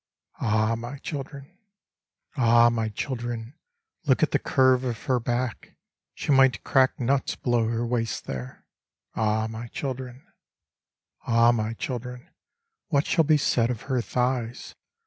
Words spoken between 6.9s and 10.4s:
nuts below her waist there. Ah I my children!